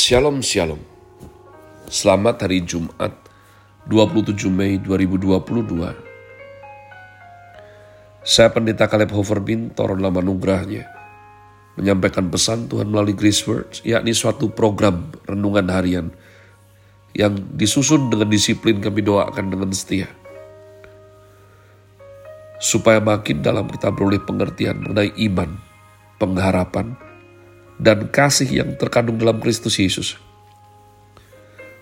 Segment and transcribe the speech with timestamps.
[0.00, 0.80] Shalom Shalom.
[1.84, 3.12] Selamat hari Jumat
[3.84, 5.36] 27 Mei 2022
[8.24, 10.88] Saya Pendeta Caleb Hoverbin, Toron Lama Nugrahnya
[11.76, 16.08] Menyampaikan pesan Tuhan melalui Grace Words Yakni suatu program renungan harian
[17.12, 20.08] Yang disusun dengan disiplin kami doakan dengan setia.
[22.56, 25.60] Supaya makin dalam kita beroleh pengertian mengenai iman,
[26.16, 27.09] pengharapan,
[27.80, 30.20] dan kasih yang terkandung dalam Kristus Yesus.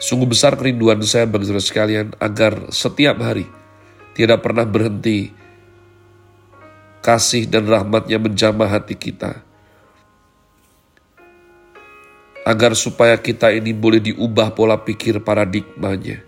[0.00, 3.44] Sungguh besar kerinduan saya bagi saudara sekalian agar setiap hari
[4.14, 5.34] tidak pernah berhenti
[7.02, 9.42] kasih dan rahmatnya menjamah hati kita.
[12.48, 16.24] Agar supaya kita ini boleh diubah pola pikir paradigmanya.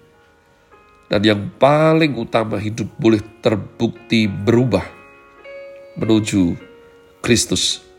[1.09, 4.85] Dan yang paling utama hidup boleh terbukti berubah
[5.97, 6.57] menuju
[7.21, 7.92] Kristus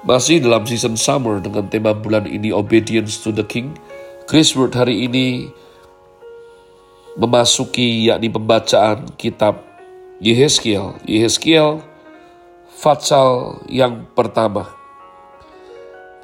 [0.00, 3.76] masih dalam season summer dengan tema bulan ini Obedience to the King.
[4.24, 5.50] Chris Word hari ini
[7.20, 9.60] memasuki yakni pembacaan kitab
[10.24, 10.96] Yehezkiel.
[11.04, 11.84] Yehezkiel
[12.80, 14.72] Fatsal yang pertama.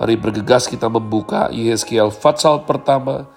[0.00, 3.28] Mari bergegas kita membuka Yehezkiel Fatsal pertama.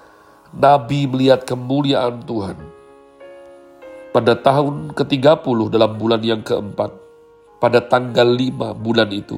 [0.56, 2.58] Nabi melihat kemuliaan Tuhan.
[4.10, 6.90] Pada tahun ke-30 dalam bulan yang keempat,
[7.62, 9.38] pada tanggal 5 bulan itu,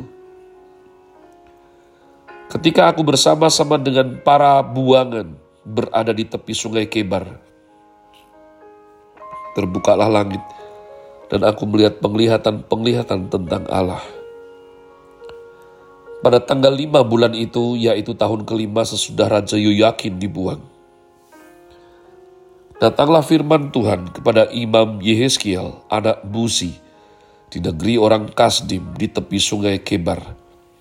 [2.52, 7.40] Ketika aku bersama-sama dengan para buangan berada di tepi sungai Kebar,
[9.56, 10.44] terbukalah langit
[11.32, 14.04] dan aku melihat penglihatan-penglihatan tentang Allah.
[16.20, 20.60] Pada tanggal lima bulan itu, yaitu tahun kelima sesudah Raja Yoyakin dibuang.
[22.84, 26.76] Datanglah firman Tuhan kepada Imam Yehezkiel, anak Busi,
[27.48, 30.20] di negeri orang Kasdim di tepi sungai Kebar.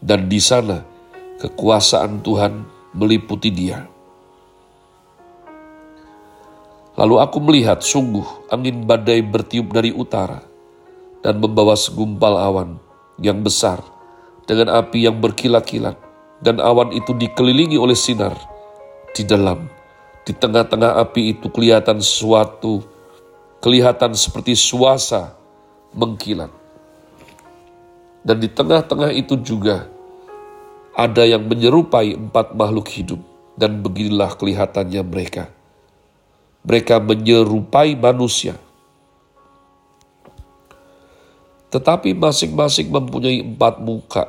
[0.02, 0.89] Dan di sana
[1.40, 3.88] kekuasaan Tuhan meliputi dia.
[7.00, 10.44] Lalu aku melihat sungguh angin badai bertiup dari utara
[11.24, 12.76] dan membawa segumpal awan
[13.16, 13.80] yang besar
[14.44, 15.96] dengan api yang berkilat-kilat
[16.44, 18.36] dan awan itu dikelilingi oleh sinar
[19.16, 19.68] di dalam
[20.28, 22.84] di tengah-tengah api itu kelihatan sesuatu
[23.64, 25.36] kelihatan seperti suasa
[25.96, 26.52] mengkilat
[28.24, 29.88] dan di tengah-tengah itu juga
[31.00, 33.24] ada yang menyerupai empat makhluk hidup,
[33.56, 35.48] dan beginilah kelihatannya mereka.
[36.60, 38.52] Mereka menyerupai manusia,
[41.72, 44.28] tetapi masing-masing mempunyai empat muka,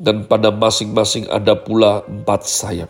[0.00, 2.88] dan pada masing-masing ada pula empat sayap.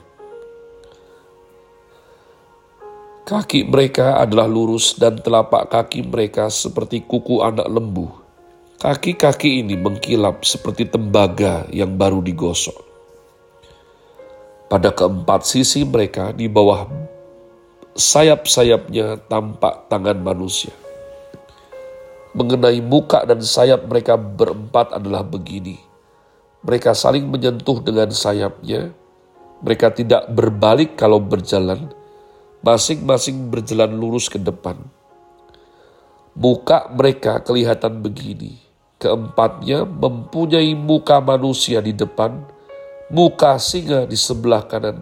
[3.26, 8.08] Kaki mereka adalah lurus, dan telapak kaki mereka seperti kuku anak lembu.
[8.78, 12.87] Kaki-kaki ini mengkilap seperti tembaga yang baru digosok.
[14.68, 16.84] Pada keempat sisi mereka di bawah
[17.96, 20.76] sayap-sayapnya tampak tangan manusia.
[22.36, 25.80] Mengenai muka dan sayap mereka berempat adalah begini.
[26.62, 28.92] Mereka saling menyentuh dengan sayapnya.
[29.64, 31.88] Mereka tidak berbalik kalau berjalan.
[32.60, 34.76] Masing-masing berjalan lurus ke depan.
[36.36, 38.60] Muka mereka kelihatan begini.
[39.00, 42.57] Keempatnya mempunyai muka manusia di depan,
[43.08, 45.00] muka singa di sebelah kanan,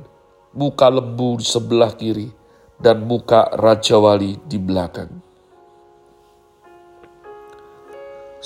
[0.54, 2.30] muka lembu di sebelah kiri,
[2.78, 5.10] dan muka Raja Wali di belakang.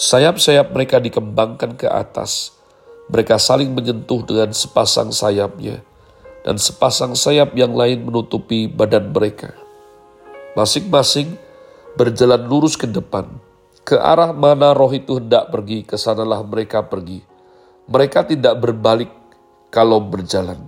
[0.01, 2.57] Sayap-sayap mereka dikembangkan ke atas.
[3.13, 5.85] Mereka saling menyentuh dengan sepasang sayapnya,
[6.41, 9.53] dan sepasang sayap yang lain menutupi badan mereka.
[10.57, 11.37] Masing-masing
[12.01, 13.29] berjalan lurus ke depan,
[13.85, 17.21] ke arah mana roh itu hendak pergi, ke sanalah mereka pergi.
[17.91, 19.20] Mereka tidak berbalik
[19.71, 20.59] kalau berjalan.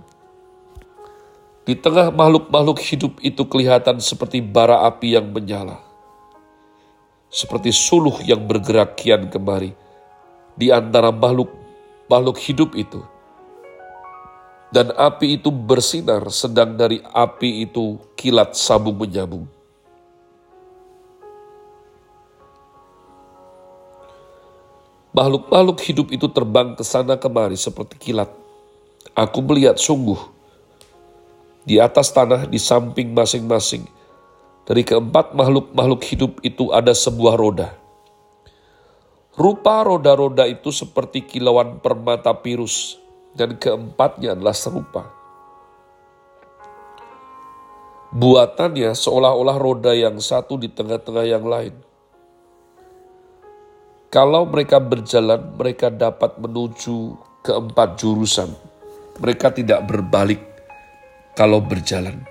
[1.63, 5.79] Di tengah makhluk-makhluk hidup itu kelihatan seperti bara api yang menyala.
[7.31, 9.71] Seperti suluh yang bergerak kian kemari
[10.59, 12.99] di antara makhluk-makhluk hidup itu.
[14.75, 19.47] Dan api itu bersinar sedang dari api itu kilat sabung menyambung.
[25.13, 28.42] Makhluk-makhluk hidup itu terbang ke sana kemari seperti kilat
[29.13, 30.17] Aku melihat sungguh
[31.69, 33.85] di atas tanah di samping masing-masing.
[34.65, 37.77] Dari keempat makhluk-makhluk hidup itu ada sebuah roda.
[39.37, 42.97] Rupa roda-roda itu seperti kilauan permata pirus
[43.37, 45.05] dan keempatnya adalah serupa.
[48.17, 51.77] Buatannya seolah-olah roda yang satu di tengah-tengah yang lain.
[54.09, 58.62] Kalau mereka berjalan, mereka dapat menuju keempat jurusan
[59.21, 60.41] mereka tidak berbalik
[61.37, 62.21] kalau berjalan.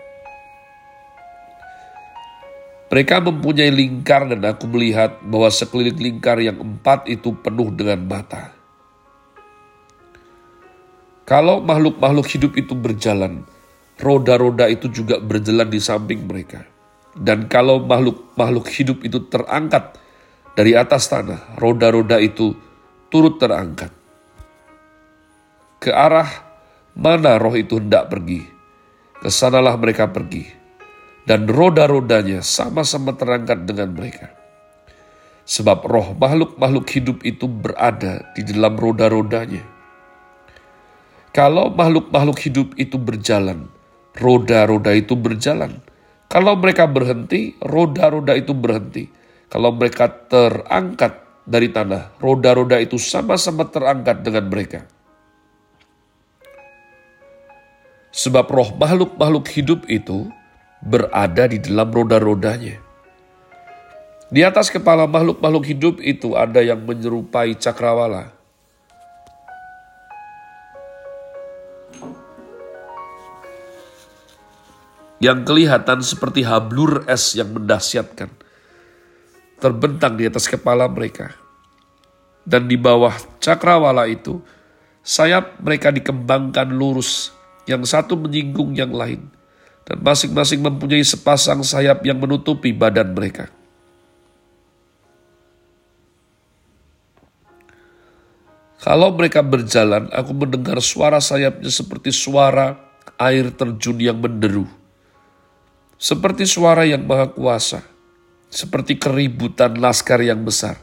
[2.92, 8.52] Mereka mempunyai lingkar dan aku melihat bahwa sekeliling lingkar yang empat itu penuh dengan mata.
[11.24, 13.48] Kalau makhluk-makhluk hidup itu berjalan,
[13.96, 16.68] roda-roda itu juga berjalan di samping mereka.
[17.16, 19.96] Dan kalau makhluk-makhluk hidup itu terangkat
[20.52, 22.52] dari atas tanah, roda-roda itu
[23.08, 23.88] turut terangkat.
[25.80, 26.51] Ke arah
[26.96, 28.44] mana roh itu hendak pergi,
[29.22, 30.62] ke sanalah mereka pergi
[31.22, 34.34] dan roda-rodanya sama-sama terangkat dengan mereka.
[35.42, 39.62] Sebab roh makhluk-makhluk hidup itu berada di dalam roda-rodanya.
[41.32, 43.66] Kalau makhluk-makhluk hidup itu berjalan,
[44.20, 45.80] roda-roda itu berjalan.
[46.28, 49.08] Kalau mereka berhenti, roda-roda itu berhenti.
[49.48, 54.80] Kalau mereka terangkat dari tanah, roda-roda itu sama-sama terangkat dengan mereka.
[58.12, 60.28] Sebab roh makhluk-makhluk hidup itu
[60.84, 62.76] berada di dalam roda-rodanya.
[64.32, 68.32] Di atas kepala makhluk-makhluk hidup itu ada yang menyerupai cakrawala.
[75.22, 78.28] Yang kelihatan seperti hablur es yang mendahsyatkan.
[79.60, 81.30] Terbentang di atas kepala mereka.
[82.42, 84.42] Dan di bawah cakrawala itu,
[85.06, 87.41] sayap mereka dikembangkan lurus.
[87.68, 89.30] Yang satu menyinggung yang lain
[89.86, 93.50] dan masing-masing mempunyai sepasang sayap yang menutupi badan mereka.
[98.82, 102.74] Kalau mereka berjalan, aku mendengar suara sayapnya seperti suara
[103.14, 104.66] air terjun yang menderu.
[106.02, 107.86] Seperti suara yang maha kuasa.
[108.50, 110.82] Seperti keributan laskar yang besar.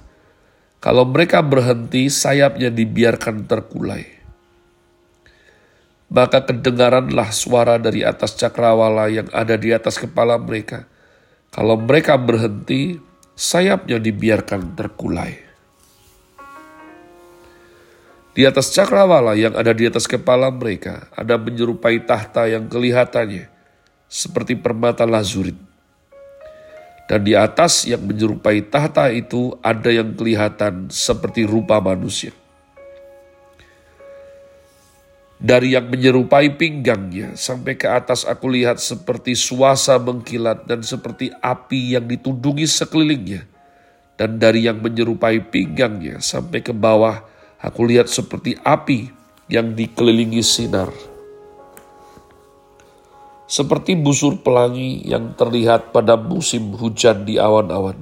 [0.80, 4.19] Kalau mereka berhenti, sayapnya dibiarkan terkulai
[6.10, 10.90] maka kedengaranlah suara dari atas cakrawala yang ada di atas kepala mereka.
[11.54, 12.98] Kalau mereka berhenti,
[13.38, 15.38] sayapnya dibiarkan terkulai.
[18.34, 23.50] Di atas cakrawala yang ada di atas kepala mereka, ada menyerupai tahta yang kelihatannya
[24.10, 25.58] seperti permata lazurit.
[27.10, 32.30] Dan di atas yang menyerupai tahta itu ada yang kelihatan seperti rupa manusia
[35.40, 41.96] dari yang menyerupai pinggangnya sampai ke atas aku lihat seperti suasa mengkilat dan seperti api
[41.96, 43.48] yang ditundungi sekelilingnya.
[44.20, 47.24] Dan dari yang menyerupai pinggangnya sampai ke bawah
[47.64, 49.08] aku lihat seperti api
[49.48, 50.92] yang dikelilingi sinar.
[53.48, 57.96] Seperti busur pelangi yang terlihat pada musim hujan di awan-awan.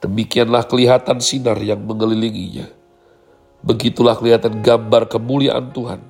[0.00, 2.79] Demikianlah kelihatan sinar yang mengelilinginya
[3.60, 6.00] Begitulah kelihatan gambar kemuliaan Tuhan.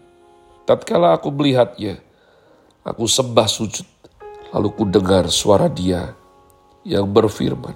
[0.70, 1.99] Tatkala aku melihatnya,
[2.87, 3.87] aku sembah sujud,
[4.55, 6.14] lalu ku dengar suara dia
[6.87, 7.75] yang berfirman.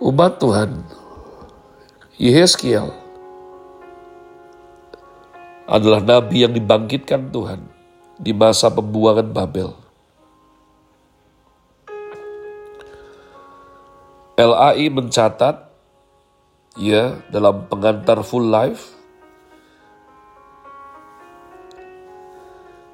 [0.00, 0.82] Umat Tuhan,
[2.16, 2.90] Yehezkiel
[5.68, 7.60] adalah nabi yang dibangkitkan Tuhan
[8.16, 9.72] di masa pembuangan Babel.
[14.36, 15.71] LAI mencatat
[16.76, 19.02] ya dalam pengantar full life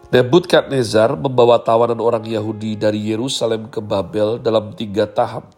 [0.09, 5.53] Nebukadnezar membawa tawanan orang Yahudi dari Yerusalem ke Babel dalam tiga tahap.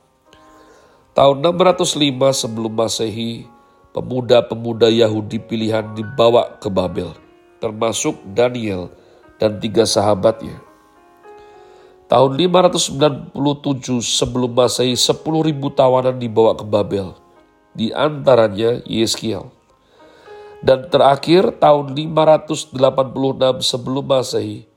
[1.14, 1.87] Tahun 605
[2.35, 3.47] sebelum Masehi,
[3.95, 7.14] pemuda-pemuda Yahudi pilihan dibawa ke Babel,
[7.62, 8.90] termasuk Daniel
[9.38, 10.59] dan tiga sahabatnya.
[12.11, 17.14] Tahun 597 sebelum Masehi, 10.000 tawanan dibawa ke Babel
[17.75, 19.50] di antaranya Yeskiel.
[20.61, 22.77] Dan terakhir tahun 586
[23.65, 24.69] sebelum Masehi,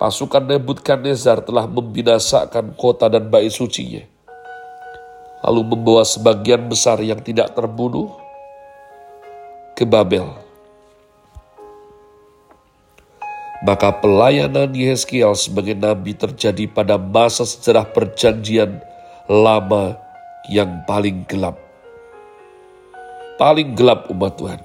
[0.00, 4.00] pasukan Nebukadnezar telah membinasakan kota dan bait sucinya.
[5.44, 8.16] Lalu membawa sebagian besar yang tidak terbunuh
[9.76, 10.24] ke Babel.
[13.64, 18.80] Maka pelayanan Yeskiel sebagai nabi terjadi pada masa sejarah perjanjian
[19.28, 20.00] lama
[20.52, 21.63] yang paling gelap
[23.40, 24.60] paling gelap umat Tuhan.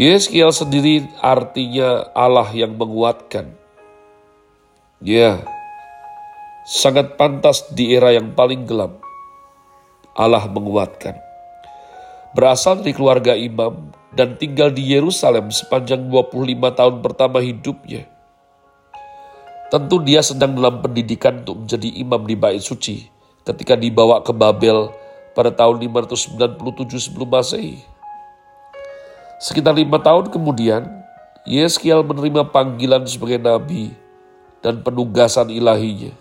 [0.00, 3.52] Yeskiel sendiri artinya Allah yang menguatkan.
[5.02, 5.42] Ya,
[6.64, 9.02] sangat pantas di era yang paling gelap.
[10.16, 11.18] Allah menguatkan.
[12.32, 18.08] Berasal dari keluarga imam dan tinggal di Yerusalem sepanjang 25 tahun pertama hidupnya.
[19.68, 23.08] Tentu dia sedang dalam pendidikan untuk menjadi imam di bait suci
[23.44, 24.92] ketika dibawa ke Babel
[25.32, 27.80] pada tahun 597 sebelum Masehi.
[29.42, 30.86] Sekitar lima tahun kemudian,
[31.42, 33.90] Yeskiel menerima panggilan sebagai nabi
[34.62, 36.14] dan penugasan ilahinya.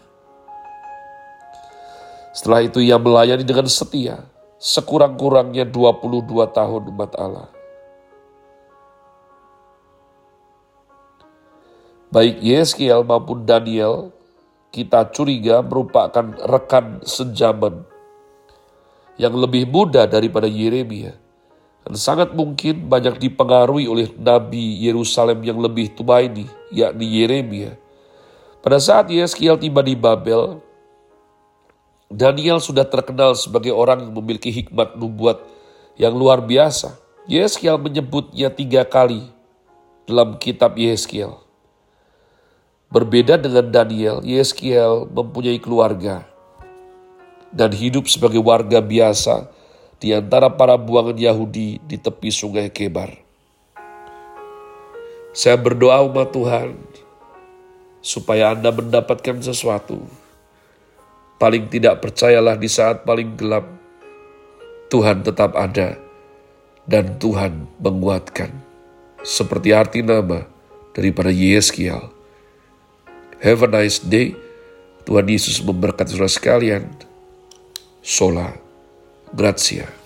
[2.33, 4.25] Setelah itu ia melayani dengan setia,
[4.57, 7.51] sekurang-kurangnya 22 tahun umat Allah.
[12.09, 14.09] Baik Yeskiel maupun Daniel,
[14.73, 17.90] kita curiga merupakan rekan sejaman
[19.21, 21.13] yang lebih muda daripada Yeremia
[21.85, 27.77] dan sangat mungkin banyak dipengaruhi oleh Nabi Yerusalem yang lebih tua ini, yakni Yeremia.
[28.65, 30.61] Pada saat Yeskiel tiba di Babel,
[32.09, 35.41] Daniel sudah terkenal sebagai orang yang memiliki hikmat nubuat
[35.97, 36.97] yang luar biasa.
[37.29, 39.25] Yeskiel menyebutnya tiga kali
[40.09, 41.37] dalam kitab Yeskiel.
[42.91, 46.30] Berbeda dengan Daniel, Yeskiel mempunyai keluarga
[47.51, 49.51] dan hidup sebagai warga biasa
[50.01, 53.13] di antara para buangan Yahudi di tepi sungai Kebar.
[55.31, 56.75] Saya berdoa umat Tuhan,
[58.03, 60.01] supaya Anda mendapatkan sesuatu.
[61.37, 63.65] Paling tidak percayalah di saat paling gelap,
[64.91, 65.95] Tuhan tetap ada
[66.89, 68.51] dan Tuhan menguatkan.
[69.21, 70.43] Seperti arti nama
[70.97, 72.09] daripada Yeskiel.
[73.41, 74.35] Have a nice day.
[75.01, 77.10] Tuhan Yesus memberkati saudara sekalian.
[78.01, 78.59] sola
[79.31, 80.00] grazia.